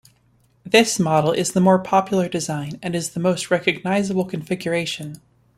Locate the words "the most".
3.11-3.51